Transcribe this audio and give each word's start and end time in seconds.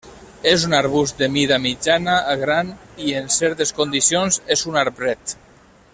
És 0.51 0.63
un 0.69 0.71
arbust 0.77 1.19
de 1.23 1.27
mida 1.35 1.59
mitjana 1.65 2.15
a 2.33 2.33
gran 2.45 2.73
i 3.09 3.13
en 3.21 3.31
certes 3.39 3.75
condicions 3.83 4.41
és 4.57 4.69
un 4.73 4.85
arbret. 4.87 5.37